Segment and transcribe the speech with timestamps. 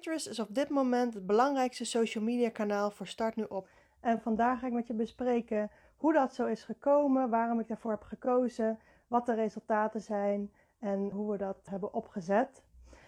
[0.00, 3.68] Pinterest is op dit moment het belangrijkste social media kanaal voor Start Nu Op.
[4.00, 7.90] En vandaag ga ik met je bespreken hoe dat zo is gekomen, waarom ik daarvoor
[7.90, 8.78] heb gekozen,
[9.08, 12.62] wat de resultaten zijn en hoe we dat hebben opgezet.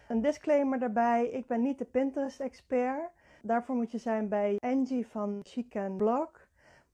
[0.08, 3.10] Een disclaimer daarbij, ik ben niet de Pinterest-expert.
[3.42, 6.30] Daarvoor moet je zijn bij Angie van Chic Blog.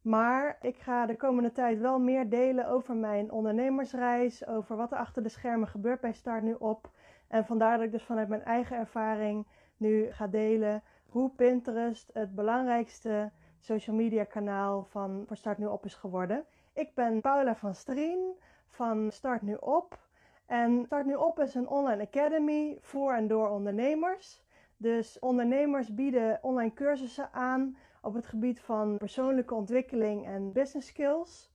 [0.02, 4.98] Maar ik ga de komende tijd wel meer delen over mijn ondernemersreis, over wat er
[4.98, 6.90] achter de schermen gebeurt bij Start Nu Op.
[7.28, 9.46] En vandaar dat ik dus vanuit mijn eigen ervaring
[9.78, 15.84] nu ga delen hoe Pinterest het belangrijkste social media kanaal van voor Start Nu Op
[15.84, 16.44] is geworden.
[16.72, 18.32] Ik ben Paula van Strien
[18.68, 19.98] van Start Nu Op.
[20.46, 24.42] En Start Nu Op is een online academy voor en door ondernemers.
[24.76, 31.50] Dus ondernemers bieden online cursussen aan op het gebied van persoonlijke ontwikkeling en business skills.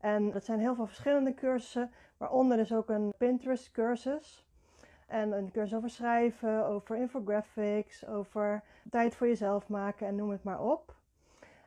[0.00, 4.45] En dat zijn heel veel verschillende cursussen, waaronder dus ook een Pinterest cursus.
[5.06, 10.44] En een cursus over schrijven, over infographics, over tijd voor jezelf maken en noem het
[10.44, 10.94] maar op.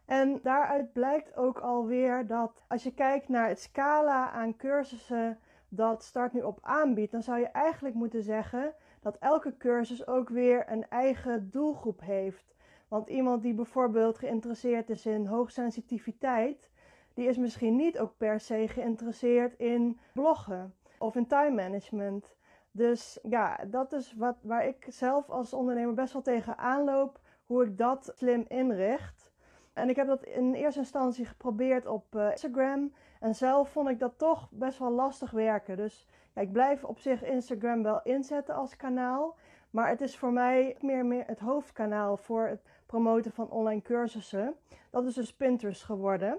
[0.06, 6.04] En daaruit blijkt ook alweer dat als je kijkt naar het scala aan cursussen dat
[6.04, 10.72] Start nu op aanbiedt, dan zou je eigenlijk moeten zeggen dat elke cursus ook weer
[10.72, 12.56] een eigen doelgroep heeft.
[12.88, 16.70] Want iemand die bijvoorbeeld geïnteresseerd is in hoogsensitiviteit,
[17.14, 22.36] die is misschien niet ook per se geïnteresseerd in bloggen of in time management.
[22.80, 27.64] Dus ja, dat is wat, waar ik zelf als ondernemer best wel tegen aanloop, hoe
[27.64, 29.32] ik dat slim inricht.
[29.74, 32.94] En ik heb dat in eerste instantie geprobeerd op uh, Instagram.
[33.20, 35.78] En zelf vond ik dat toch best wel lastig werken.
[35.78, 39.36] Dus ja, ik blijf op zich Instagram wel inzetten als kanaal.
[39.70, 44.56] Maar het is voor mij meer, meer het hoofdkanaal voor het promoten van online cursussen.
[44.90, 46.38] Dat is dus Pinterest geworden.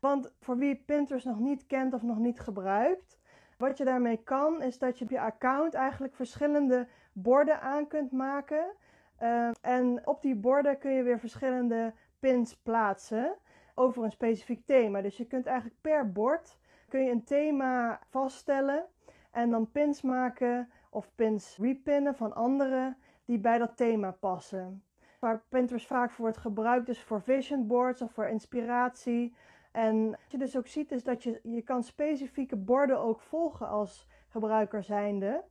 [0.00, 3.18] Want voor wie Pinterest nog niet kent of nog niet gebruikt,
[3.58, 8.12] wat je daarmee kan, is dat je op je account eigenlijk verschillende borden aan kunt
[8.12, 8.66] maken.
[9.22, 13.34] Uh, en op die borden kun je weer verschillende pins plaatsen
[13.74, 15.00] over een specifiek thema.
[15.00, 18.84] Dus je kunt eigenlijk per bord kun je een thema vaststellen
[19.30, 24.82] en dan pins maken of pins repinnen van anderen die bij dat thema passen.
[25.18, 29.34] Waar Pinterest vaak voor wordt gebruikt is voor vision boards of voor inspiratie
[29.74, 33.68] en wat je dus ook ziet is dat je, je kan specifieke borden ook volgen
[33.68, 35.44] als gebruiker zijnde.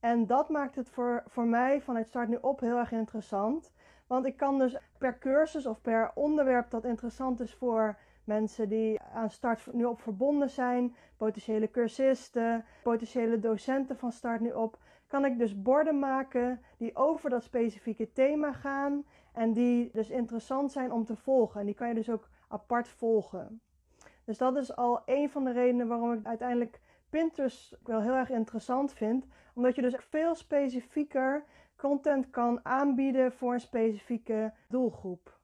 [0.00, 3.72] En dat maakt het voor, voor mij vanuit start nu op heel erg interessant.
[4.06, 9.00] Want ik kan dus per cursus of per onderwerp dat interessant is voor mensen die
[9.00, 15.24] aan start nu op verbonden zijn, potentiële cursisten, potentiële docenten van start nu op, kan
[15.24, 20.92] ik dus borden maken die over dat specifieke thema gaan en die dus interessant zijn
[20.92, 21.60] om te volgen.
[21.60, 23.60] En die kan je dus ook apart volgen.
[24.30, 28.30] Dus dat is al een van de redenen waarom ik uiteindelijk Pinterest wel heel erg
[28.30, 29.26] interessant vind.
[29.54, 31.44] Omdat je dus veel specifieker
[31.76, 35.38] content kan aanbieden voor een specifieke doelgroep.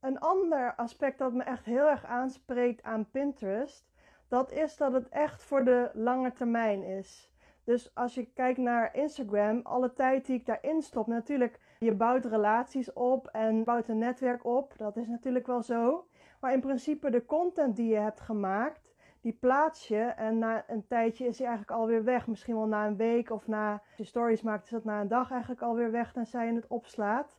[0.00, 3.90] Een ander aspect dat me echt heel erg aanspreekt aan Pinterest,
[4.28, 7.32] dat is dat het echt voor de lange termijn is.
[7.64, 12.24] Dus als je kijkt naar Instagram, alle tijd die ik daarin stop, natuurlijk, je bouwt
[12.24, 14.74] relaties op en bouwt een netwerk op.
[14.76, 16.06] Dat is natuurlijk wel zo.
[16.42, 20.86] Maar in principe de content die je hebt gemaakt, die plaats je en na een
[20.86, 22.26] tijdje is hij eigenlijk alweer weg.
[22.26, 25.08] Misschien wel na een week of na als je stories maakt, is dat na een
[25.08, 27.38] dag eigenlijk alweer weg tenzij je het opslaat.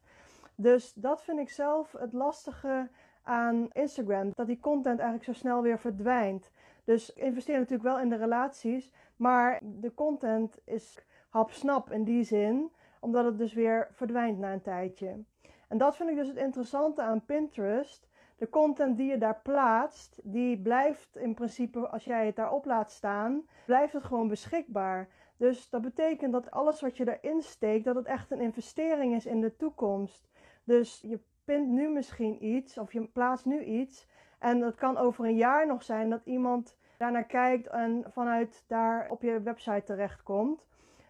[0.56, 2.90] Dus dat vind ik zelf het lastige
[3.24, 4.31] aan Instagram.
[4.36, 6.52] Dat die content eigenlijk zo snel weer verdwijnt.
[6.84, 8.92] Dus investeer natuurlijk wel in de relaties.
[9.16, 11.00] Maar de content is
[11.30, 12.72] hapsnap in die zin.
[13.00, 15.24] Omdat het dus weer verdwijnt na een tijdje.
[15.68, 18.12] En dat vind ik dus het interessante aan Pinterest
[18.44, 22.92] de content die je daar plaatst, die blijft in principe, als jij het daarop laat
[22.92, 25.08] staan, blijft het gewoon beschikbaar.
[25.38, 29.26] Dus dat betekent dat alles wat je erin steekt, dat het echt een investering is
[29.26, 30.30] in de toekomst.
[30.64, 34.08] Dus je pint nu misschien iets, of je plaatst nu iets,
[34.40, 39.10] en dat kan over een jaar nog zijn dat iemand daarnaar kijkt en vanuit daar
[39.10, 40.66] op je website terechtkomt.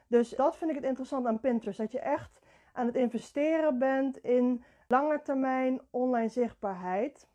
[0.07, 1.77] Dus dat vind ik het interessant aan Pinterest.
[1.77, 2.41] Dat je echt
[2.73, 7.27] aan het investeren bent in langetermijn online zichtbaarheid.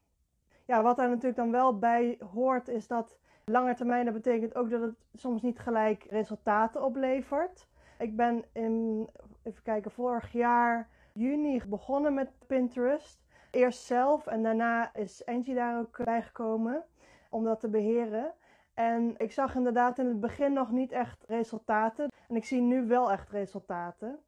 [0.65, 4.81] Ja, wat daar natuurlijk dan wel bij hoort, is dat langetermijn, dat betekent ook dat
[4.81, 7.69] het soms niet gelijk resultaten oplevert.
[7.99, 9.09] Ik ben in,
[9.43, 13.27] even kijken, vorig jaar juni begonnen met Pinterest.
[13.51, 16.85] Eerst zelf en daarna is Angie daar ook bijgekomen
[17.31, 18.33] om dat te beheren.
[18.75, 22.09] En ik zag inderdaad in het begin nog niet echt resultaten.
[22.29, 24.19] En ik zie nu wel echt resultaten.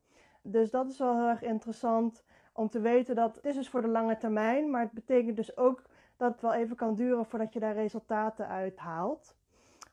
[0.43, 2.25] Dus dat is wel heel erg interessant
[2.61, 5.57] om te weten dat het is dus voor de lange termijn, maar het betekent dus
[5.57, 5.83] ook
[6.17, 9.35] dat het wel even kan duren voordat je daar resultaten uit haalt.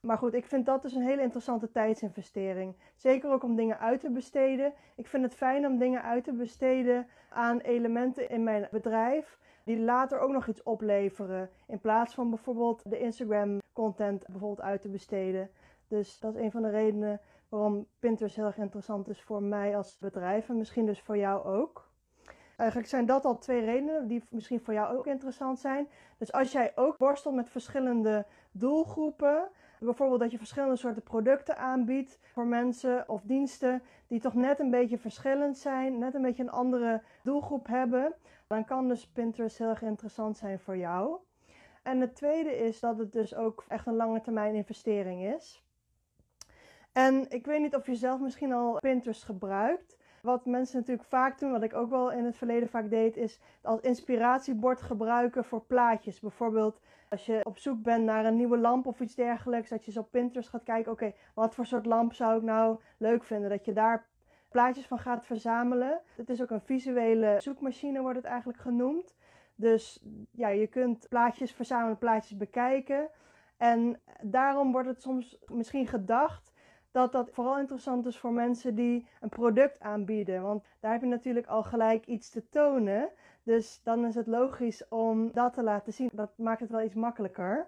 [0.02, 2.76] Maar goed, ik vind dat dus een hele interessante tijdsinvestering.
[2.96, 4.74] Zeker ook om dingen uit te besteden.
[4.96, 9.80] Ik vind het fijn om dingen uit te besteden aan elementen in mijn bedrijf die
[9.80, 11.50] later ook nog iets opleveren.
[11.68, 15.50] In plaats van bijvoorbeeld de Instagram content bijvoorbeeld uit te besteden.
[15.88, 19.78] Dus dat is een van de redenen waarom Pinterest heel erg interessant is voor mij
[19.78, 21.87] als bedrijf en misschien dus voor jou ook.
[22.58, 25.88] Eigenlijk zijn dat al twee redenen die misschien voor jou ook interessant zijn.
[26.18, 29.50] Dus als jij ook worstelt met verschillende doelgroepen,
[29.80, 34.70] bijvoorbeeld dat je verschillende soorten producten aanbiedt voor mensen of diensten die toch net een
[34.70, 38.14] beetje verschillend zijn, net een beetje een andere doelgroep hebben,
[38.48, 41.18] dan kan dus Pinterest heel erg interessant zijn voor jou.
[41.84, 45.64] En het tweede is dat het dus ook echt een lange termijn investering is.
[46.92, 49.97] En ik weet niet of je zelf misschien al Pinterest gebruikt.
[50.28, 53.40] Wat mensen natuurlijk vaak doen, wat ik ook wel in het verleden vaak deed, is
[53.62, 56.20] als inspiratiebord gebruiken voor plaatjes.
[56.20, 56.80] Bijvoorbeeld
[57.10, 60.00] als je op zoek bent naar een nieuwe lamp of iets dergelijks, dat je zo
[60.00, 63.50] op Pinterest gaat kijken, oké, wat voor soort lamp zou ik nou leuk vinden?
[63.50, 64.08] Dat je daar
[64.50, 66.02] plaatjes van gaat verzamelen.
[66.16, 69.16] Het is ook een visuele zoekmachine, wordt het eigenlijk genoemd.
[69.56, 73.10] Dus ja, je kunt plaatjes verzamelen, plaatjes bekijken.
[73.58, 76.54] En daarom wordt het soms misschien gedacht
[76.92, 80.42] dat dat vooral interessant is voor mensen die een product aanbieden.
[80.42, 83.10] Want daar heb je natuurlijk al gelijk iets te tonen.
[83.44, 86.10] Dus dan is het logisch om dat te laten zien.
[86.14, 87.68] Dat maakt het wel iets makkelijker.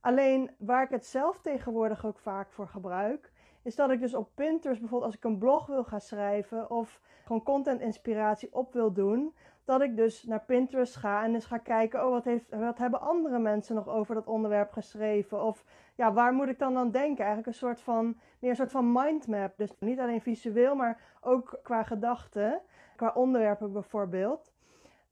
[0.00, 3.32] Alleen waar ik het zelf tegenwoordig ook vaak voor gebruik,
[3.62, 7.00] is dat ik dus op Pinterest bijvoorbeeld als ik een blog wil gaan schrijven of
[7.24, 9.34] gewoon content inspiratie op wil doen,
[9.64, 13.00] dat ik dus naar Pinterest ga en dus ga kijken, oh wat, heeft, wat hebben
[13.00, 15.42] andere mensen nog over dat onderwerp geschreven?
[15.42, 15.64] Of
[15.94, 17.24] ja, waar moet ik dan aan denken?
[17.24, 19.56] Eigenlijk een soort van, meer een soort van mindmap.
[19.56, 22.60] Dus niet alleen visueel, maar ook qua gedachten,
[22.96, 24.52] qua onderwerpen bijvoorbeeld.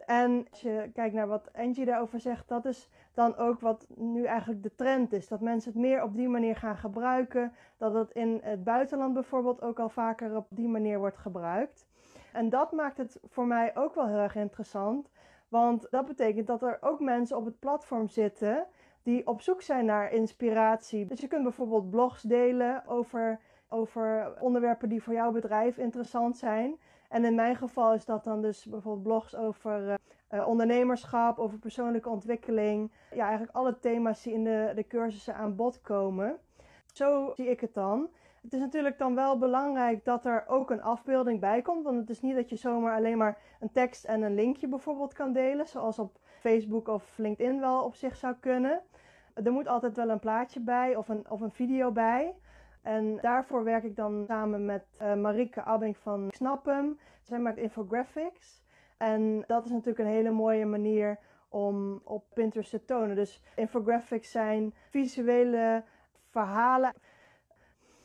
[0.07, 4.25] En als je kijkt naar wat Angie daarover zegt, dat is dan ook wat nu
[4.25, 5.29] eigenlijk de trend is.
[5.29, 7.53] Dat mensen het meer op die manier gaan gebruiken.
[7.77, 11.87] Dat het in het buitenland bijvoorbeeld ook al vaker op die manier wordt gebruikt.
[12.33, 15.11] En dat maakt het voor mij ook wel heel erg interessant.
[15.49, 18.67] Want dat betekent dat er ook mensen op het platform zitten
[19.03, 21.07] die op zoek zijn naar inspiratie.
[21.07, 26.81] Dus je kunt bijvoorbeeld blogs delen over, over onderwerpen die voor jouw bedrijf interessant zijn.
[27.09, 29.99] En in mijn geval is dat dan dus bijvoorbeeld blogs over
[30.31, 32.93] uh, ondernemerschap, over persoonlijke ontwikkeling.
[33.11, 36.39] Ja, eigenlijk alle thema's die in de, de cursussen aan bod komen.
[36.93, 38.09] Zo zie ik het dan.
[38.43, 41.85] Het is natuurlijk dan wel belangrijk dat er ook een afbeelding bij komt.
[41.85, 45.13] Want het is niet dat je zomaar alleen maar een tekst en een linkje bijvoorbeeld
[45.13, 45.67] kan delen.
[45.67, 48.81] Zoals op Facebook of LinkedIn wel op zich zou kunnen.
[49.35, 52.35] Er moet altijd wel een plaatje bij of een, of een video bij.
[52.83, 56.99] En daarvoor werk ik dan samen met uh, Marieke Abbing van Snappen.
[57.23, 58.63] Zij maakt infographics.
[58.97, 61.19] En dat is natuurlijk een hele mooie manier
[61.49, 63.17] om op Pinterest te tonen.
[63.17, 65.85] Dus infographics zijn visuele
[66.31, 66.93] verhalen.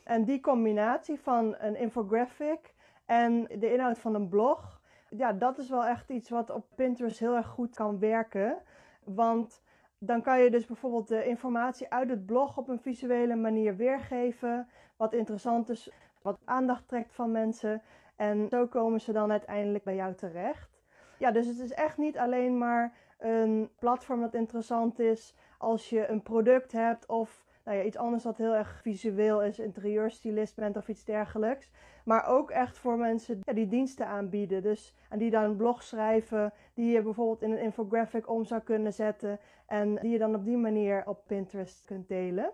[0.08, 2.74] En die combinatie van een infographic
[3.06, 7.18] en de inhoud van een blog, ja, dat is wel echt iets wat op Pinterest
[7.18, 8.56] heel erg goed kan werken.
[9.04, 9.62] Want
[9.98, 14.68] dan kan je dus bijvoorbeeld de informatie uit het blog op een visuele manier weergeven.
[14.96, 15.90] Wat interessant is,
[16.22, 17.82] wat aandacht trekt van mensen.
[18.16, 20.82] En zo komen ze dan uiteindelijk bij jou terecht.
[21.18, 26.08] Ja, dus het is echt niet alleen maar een platform dat interessant is als je
[26.08, 30.76] een product hebt of nou ja, iets anders wat heel erg visueel is, interieurstylist bent
[30.76, 31.70] of iets dergelijks.
[32.04, 34.62] Maar ook echt voor mensen die diensten aanbieden.
[34.62, 38.60] Dus, en die dan een blog schrijven, die je bijvoorbeeld in een infographic om zou
[38.60, 39.38] kunnen zetten.
[39.66, 42.52] En die je dan op die manier op Pinterest kunt delen.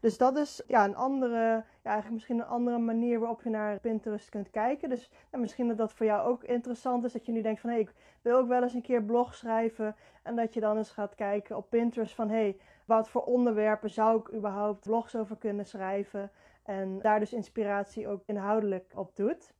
[0.00, 3.80] Dus dat is ja, een andere, ja, eigenlijk misschien een andere manier waarop je naar
[3.80, 4.88] Pinterest kunt kijken.
[4.88, 7.12] Dus misschien dat dat voor jou ook interessant is.
[7.12, 9.34] Dat je nu denkt van hé, hey, ik wil ook wel eens een keer blog
[9.34, 9.96] schrijven.
[10.22, 12.56] En dat je dan eens gaat kijken op Pinterest van hé, hey,
[12.90, 16.30] wat voor onderwerpen zou ik überhaupt blogs over kunnen schrijven.
[16.62, 19.54] En daar dus inspiratie ook inhoudelijk op doet.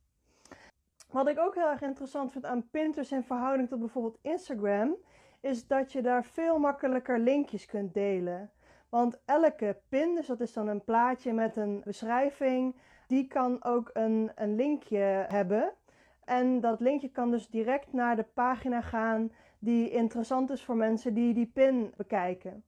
[1.09, 4.95] Wat ik ook heel erg interessant vind aan Pinterest in verhouding tot bijvoorbeeld Instagram,
[5.41, 8.51] is dat je daar veel makkelijker linkjes kunt delen.
[8.89, 12.75] Want elke pin, dus dat is dan een plaatje met een beschrijving,
[13.07, 15.73] die kan ook een, een linkje hebben.
[16.25, 21.13] En dat linkje kan dus direct naar de pagina gaan die interessant is voor mensen
[21.13, 22.63] die die pin bekijken.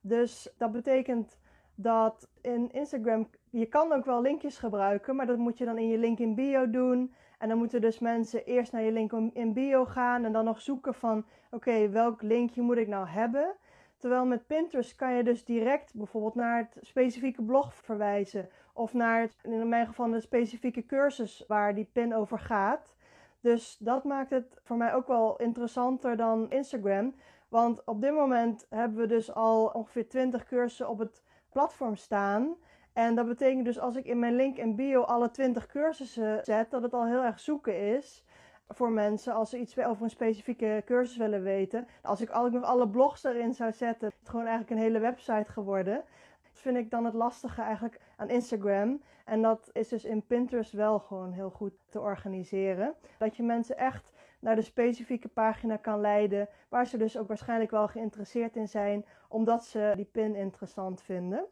[0.00, 1.38] Dus dat betekent
[1.74, 5.88] dat in Instagram, je kan ook wel linkjes gebruiken, maar dat moet je dan in
[5.88, 7.14] je link in bio doen.
[7.38, 10.60] En dan moeten dus mensen eerst naar je link in bio gaan en dan nog
[10.60, 13.54] zoeken van, oké, welk linkje moet ik nou hebben?
[13.98, 18.48] Terwijl met Pinterest kan je dus direct bijvoorbeeld naar het specifieke blog verwijzen.
[18.72, 22.96] Of naar, het, in mijn geval, de specifieke cursus waar die pin over gaat.
[23.40, 27.14] Dus dat maakt het voor mij ook wel interessanter dan Instagram.
[27.48, 32.56] Want op dit moment hebben we dus al ongeveer 20 cursussen op het platform staan.
[32.92, 36.70] En dat betekent dus als ik in mijn link in bio alle 20 cursussen zet,
[36.70, 38.24] dat het al heel erg zoeken is
[38.68, 41.86] voor mensen als ze iets over een specifieke cursus willen weten.
[42.02, 45.52] Als ik nog alle blogs erin zou zetten, is het gewoon eigenlijk een hele website
[45.52, 45.94] geworden.
[46.42, 49.02] Dat vind ik dan het lastige eigenlijk aan Instagram.
[49.24, 52.94] En dat is dus in Pinterest wel gewoon heel goed te organiseren.
[53.18, 57.70] Dat je mensen echt naar de specifieke pagina kan leiden, waar ze dus ook waarschijnlijk
[57.70, 61.46] wel geïnteresseerd in zijn, omdat ze die pin interessant vinden.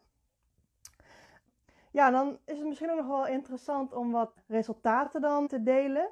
[1.91, 6.09] Ja, dan is het misschien ook nog wel interessant om wat resultaten dan te delen.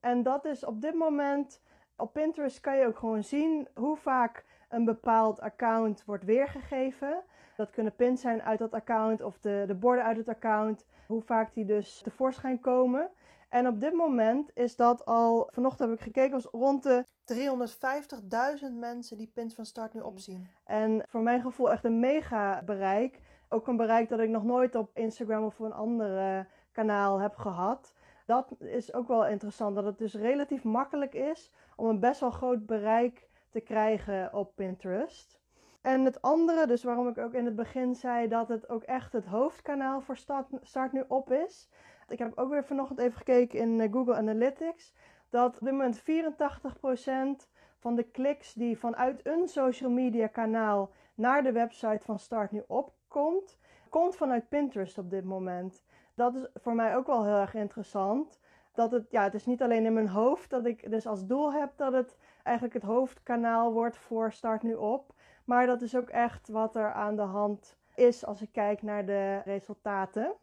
[0.00, 1.62] En dat is op dit moment
[1.96, 7.22] op Pinterest kan je ook gewoon zien hoe vaak een bepaald account wordt weergegeven.
[7.56, 10.86] Dat kunnen pins zijn uit dat account of de, de borden uit het account.
[11.06, 13.10] Hoe vaak die dus tevoorschijn komen.
[13.48, 18.72] En op dit moment is dat al, vanochtend heb ik gekeken, was rond de 350.000
[18.72, 20.48] mensen die pins van start nu opzien.
[20.64, 23.20] En voor mijn gevoel echt een mega bereik.
[23.48, 27.94] Ook een bereik dat ik nog nooit op Instagram of een ander kanaal heb gehad.
[28.26, 32.30] Dat is ook wel interessant, dat het dus relatief makkelijk is om een best wel
[32.30, 35.38] groot bereik te krijgen op Pinterest.
[35.80, 39.12] En het andere, dus waarom ik ook in het begin zei dat het ook echt
[39.12, 41.68] het hoofdkanaal voor Start, start nu op is.
[42.08, 44.94] Ik heb ook weer vanochtend even gekeken in eh, Google Analytics.
[45.30, 47.48] Dat op dit moment 84%
[47.78, 52.62] van de kliks die vanuit een social media kanaal naar de website van Start nu
[52.66, 53.58] opkomt,
[53.88, 55.84] komt vanuit Pinterest op dit moment.
[56.14, 58.40] Dat is voor mij ook wel heel erg interessant.
[58.72, 61.52] Dat het, ja, het is niet alleen in mijn hoofd dat ik dus als doel
[61.52, 65.14] heb dat het eigenlijk het hoofdkanaal wordt voor Start Nu Op.
[65.44, 69.06] Maar dat is ook echt wat er aan de hand is als ik kijk naar
[69.06, 70.34] de resultaten.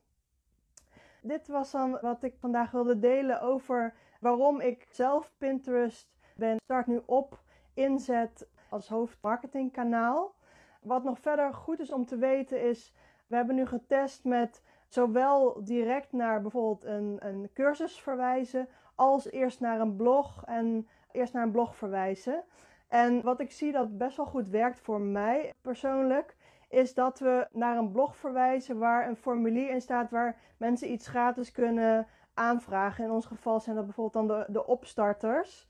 [1.26, 6.88] Dit was dan wat ik vandaag wilde delen over waarom ik zelf Pinterest ben Start
[6.88, 7.40] Nu Op
[7.74, 10.36] inzet als hoofdmarketingkanaal.
[10.82, 12.94] Wat nog verder goed is om te weten is,
[13.28, 19.60] we hebben nu getest met zowel direct naar bijvoorbeeld een, een cursus verwijzen, als eerst
[19.60, 22.44] naar een blog en eerst naar een blog verwijzen.
[22.88, 26.36] En wat ik zie dat best wel goed werkt voor mij persoonlijk,
[26.74, 31.08] is dat we naar een blog verwijzen waar een formulier in staat waar mensen iets
[31.08, 33.04] gratis kunnen aanvragen.
[33.04, 35.68] In ons geval zijn dat bijvoorbeeld dan de, de opstarters.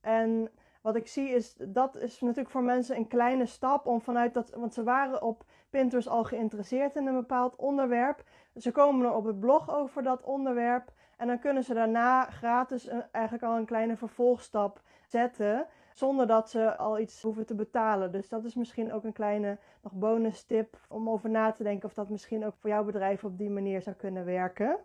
[0.00, 4.34] En wat ik zie is, dat is natuurlijk voor mensen een kleine stap om vanuit
[4.34, 8.24] dat, want ze waren op Pinterest al geïnteresseerd in een bepaald onderwerp.
[8.56, 12.88] Ze komen dan op het blog over dat onderwerp en dan kunnen ze daarna gratis
[13.10, 15.66] eigenlijk al een kleine vervolgstap zetten.
[15.94, 18.12] Zonder dat ze al iets hoeven te betalen.
[18.12, 21.88] Dus dat is misschien ook een kleine nog bonus tip om over na te denken
[21.88, 24.78] of dat misschien ook voor jouw bedrijf op die manier zou kunnen werken.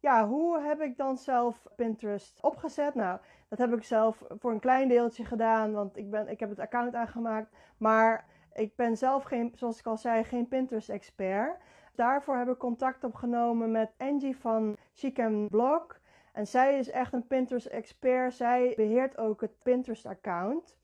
[0.00, 2.94] Ja, hoe heb ik dan zelf Pinterest opgezet?
[2.94, 6.48] Nou, dat heb ik zelf voor een klein deeltje gedaan, want ik, ben, ik heb
[6.48, 7.50] het account aangemaakt.
[7.76, 11.56] Maar ik ben zelf geen, zoals ik al zei, geen Pinterest-expert.
[11.94, 15.98] Daarvoor heb ik contact opgenomen met Angie van Chic Blog.
[16.36, 18.34] En zij is echt een Pinterest-expert.
[18.34, 20.76] Zij beheert ook het Pinterest-account.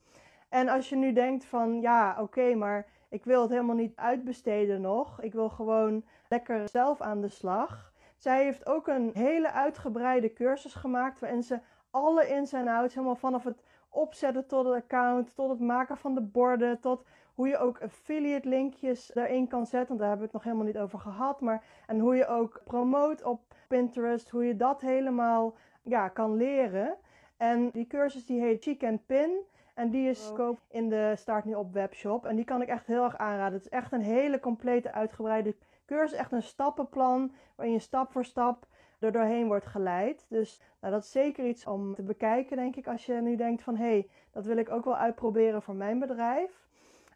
[0.49, 4.81] En als je nu denkt van, ja, oké, maar ik wil het helemaal niet uitbesteden
[4.81, 5.23] nog.
[5.23, 7.93] Ik wil gewoon lekker zelf aan de slag.
[8.17, 13.17] Zij heeft ook een hele uitgebreide cursus gemaakt waarin ze alle ins en outs, helemaal
[13.17, 17.05] vanaf het opzetten tot het account, tot het maken van de borden, tot
[17.35, 19.89] hoe je ook affiliate linkjes daarin kan zetten.
[19.89, 21.41] Want daar hebben we het nog helemaal niet over gehad.
[21.41, 26.97] Maar, en hoe je ook promoot op Pinterest, hoe je dat helemaal ja, kan leren.
[27.37, 29.31] En die cursus die heet Chic and Pin.
[29.75, 30.35] En die is oh.
[30.35, 32.25] koop in de Start Nu Op webshop.
[32.25, 33.53] En die kan ik echt heel erg aanraden.
[33.53, 35.55] Het is echt een hele complete, uitgebreide
[35.87, 36.19] cursus.
[36.19, 38.67] Echt een stappenplan waarin je stap voor stap
[38.99, 40.27] er doorheen wordt geleid.
[40.29, 43.63] Dus nou, dat is zeker iets om te bekijken, denk ik, als je nu denkt
[43.63, 46.69] van hé, hey, dat wil ik ook wel uitproberen voor mijn bedrijf.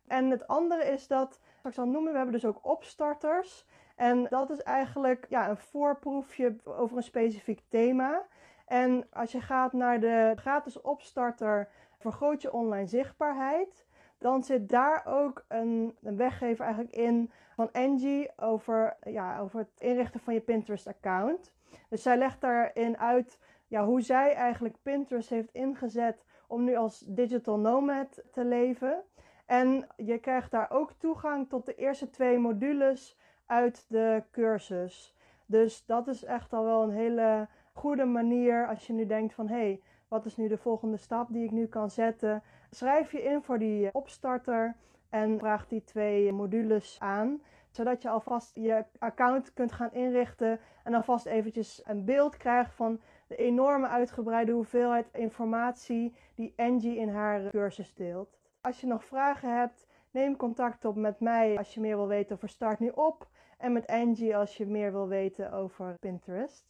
[0.07, 3.67] En het andere is dat, ik zal noemen, we hebben dus ook opstarters.
[3.97, 8.27] En dat is eigenlijk ja, een voorproefje over een specifiek thema.
[8.67, 13.87] En als je gaat naar de gratis opstarter Vergroot je online zichtbaarheid,
[14.19, 19.81] dan zit daar ook een, een weggever eigenlijk in van Angie over, ja, over het
[19.81, 21.53] inrichten van je Pinterest-account.
[21.89, 27.05] Dus zij legt daarin uit ja, hoe zij eigenlijk Pinterest heeft ingezet om nu als
[27.07, 29.03] digital nomad te leven.
[29.47, 35.15] En je krijgt daar ook toegang tot de eerste twee modules uit de cursus.
[35.47, 39.49] Dus dat is echt al wel een hele goede manier als je nu denkt van
[39.49, 42.43] hé, hey, wat is nu de volgende stap die ik nu kan zetten?
[42.71, 44.77] Schrijf je in voor die opstarter
[45.09, 47.41] en vraag die twee modules aan
[47.77, 53.01] zodat je alvast je account kunt gaan inrichten en alvast eventjes een beeld krijgt van
[53.27, 58.39] de enorme uitgebreide hoeveelheid informatie die Angie in haar cursus deelt.
[58.61, 62.37] Als je nog vragen hebt, neem contact op met mij als je meer wil weten
[62.37, 63.29] over Start Nu Op.
[63.57, 66.65] En met Angie als je meer wil weten over Pinterest.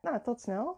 [0.00, 0.76] Nou, tot snel.